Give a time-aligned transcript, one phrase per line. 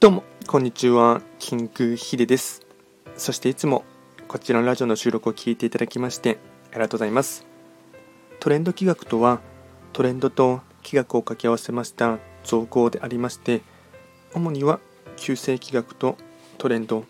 [0.00, 1.22] どうも、こんにちは。
[1.40, 2.64] キングヒデです。
[3.16, 3.82] そしていつも
[4.28, 6.38] こちらのラジオの収録を聞いていただきまして
[6.70, 7.44] ありがとうございます。
[8.38, 9.40] トレンド企画とは、
[9.92, 13.62] トレンドと企画を掛け合わせました造語でありまして、
[14.34, 14.78] 主には
[15.16, 16.16] 旧世企画と
[16.58, 17.04] トレンド、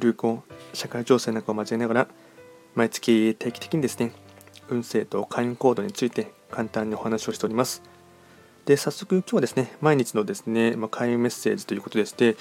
[0.00, 2.08] 流行、社会情勢なんかを交えながら、
[2.74, 4.10] 毎月定期的にですね、
[4.68, 7.84] 運勢と開運行動について簡単にお話をしております。
[8.64, 12.36] で早速今日はですね毎日のですね、まあ、開運メッセージということでして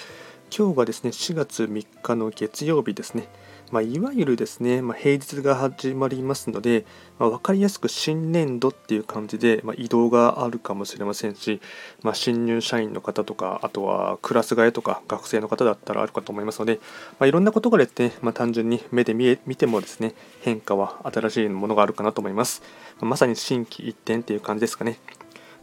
[0.55, 3.27] 今日がですね4月3日の月曜日ですね、
[3.71, 6.85] まあ、いわゆるですね、まあ、平日が始まりますので、
[7.17, 11.61] ま、分かりやすく新年度っていう感じで、ま移動があるかもしれませんし、
[12.03, 16.81] ま新入社員の方とかあとはクラス替えとか学生の方だったらあるかと思いますので、
[17.17, 22.61] まいろんなことがですね、ま単純に目で見え見てもですね変化は新しいものがあるかなと思います、
[22.99, 24.99] まさに心機一転っていう感じですかね。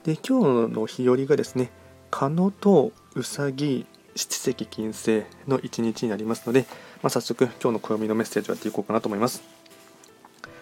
[0.08, 1.70] で今日の日和がですね
[2.10, 3.84] 蚊野とうさぎ
[4.16, 6.64] 七石金星の一日になりますので、
[7.02, 9.42] まあ、早速今日の暦のメッセージをやっていこうかなと思います。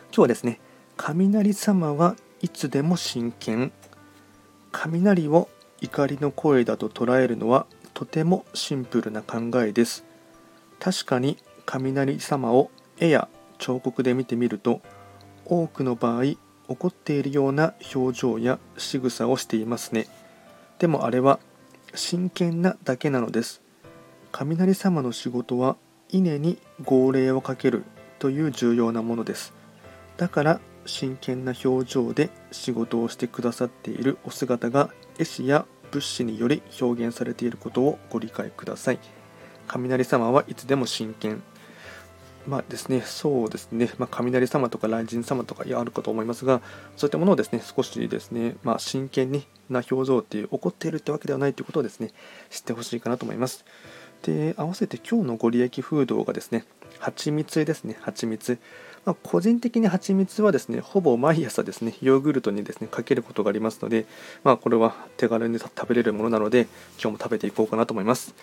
[0.08, 0.58] 今日はですね
[0.97, 3.70] 雷様はいつでも真剣。
[4.72, 5.48] 雷を
[5.81, 10.05] 怒りの声だと捉えるのはとてもシンプルな考えです。
[10.81, 14.81] 確かに雷様を絵や彫刻で見てみると
[15.44, 16.34] 多くの場合
[16.69, 20.06] 怒っているような表情や仕草をしていますね。
[20.78, 21.39] でもあれは
[21.95, 23.62] 真剣なだけなのです。
[24.33, 25.77] 雷様の仕事は
[26.11, 27.84] 稲に号令をかける
[28.19, 29.53] という重要なものです。
[30.17, 38.98] だから真剣な表情で仕事をしてくださっているお姿が絵師や物資により表現されていることをご理解ください。
[39.67, 41.42] 雷様はいつでも真剣。
[42.47, 46.61] まあですね、そうですね、まあ、雷様とか雷神様とかあるかと思いますが、
[46.97, 52.12] そういったものをですね、少しですね、まあ、真剣にな表情っていう、怒っているってわけではないということをですね、
[52.50, 53.64] 知ってほしいかなと思います。
[54.22, 56.65] で、合わせて今日のご利益フードがですね、
[56.98, 58.59] 蜂蜜ですね、蜂蜜。
[59.04, 64.06] まあ、個人的に蜂蜜はですね、ほぼ毎朝ですね、ヨーグルトにですね、かけることがありますので、
[64.44, 66.69] まあ、これは手軽に食べれるものなので、
[67.00, 68.34] 今日も食べていこうかなと思います。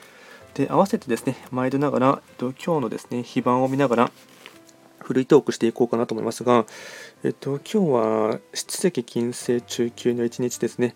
[0.55, 4.11] で合わせてですね毎度ながら、えっと、今日のですね非番を見ながら
[4.99, 6.65] 古いトークしていこうかなと思いますが、
[7.23, 10.95] えっと、今日は出席金星中級の一日ですね。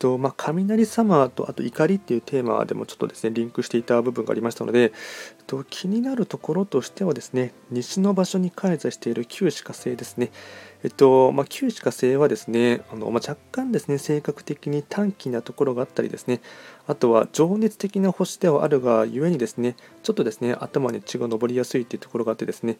[0.00, 4.90] とまあ、雷様とあと怒りっていうテーマでもちょっとですねリンクしていた部分がありましたので、えっ
[5.46, 10.32] と、気になるところとしてはですね西の場所に開催している旧歯科星ですね。
[10.82, 16.40] えっとまあ、旧歯科星はですねあの、まあ、若干ですね性格的に短気なところがあったりですね
[16.86, 22.78] あとは情熱的な星ではあるがゆえにですねちょっとですね頭に血が上りやすいというところがあってですね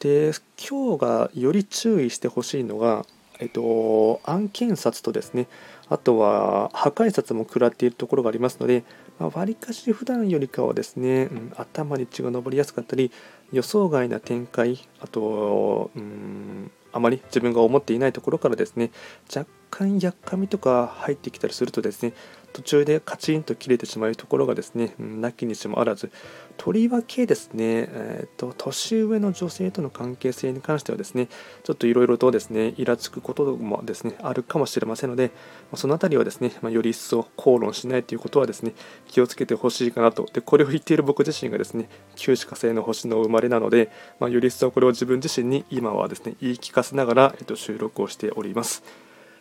[0.00, 0.32] で
[0.68, 3.06] 今日がより注意してほしいのが、
[3.38, 5.48] えっと、案件札とですね
[5.90, 8.84] あとは破壊札も食らっているところがありますので
[9.18, 13.10] わり、あ、かし普段よりかはですね、うん、頭に血が上りやすかったり
[13.52, 18.90] 予想外な展開あと、うん、あまり自分が思っていないところからですね
[19.34, 22.12] 若干やっかみとか入ってきたりするとですね
[22.52, 26.10] 途中でカチンと切れてしまうところがですね、なきにしもあらず、
[26.56, 31.28] とりわけですね、えーと、年上の女性との関係性に関してはですね、
[31.62, 35.30] ちょっといろいろとですね、イラつくこともですね、あるかもしれませんので、
[35.74, 38.74] そのあたりはですね、まあ、より一層口論しないということはですね、
[39.06, 40.26] 気をつけてほしいかなと。
[40.32, 48.82] で、これを言っている僕自身がですね、旧歯火星の星の生まれなので、まあ、より一層これを自分自身に今はですね、言い聞かせながら、えっと、収録をしております。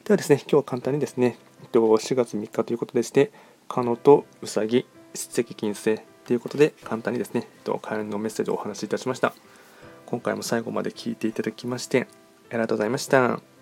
[0.03, 1.37] ではですね、今日は簡単にですね、
[1.71, 3.31] 4月3日ということでして、
[3.67, 7.47] カノとウサギ、七石金星ということで、簡単にですね、
[7.81, 9.33] 開運のメッセージをお話しいたしました。
[10.05, 12.07] 今回も最後まで聞いていただきまして、
[12.49, 13.56] ありがとうございました。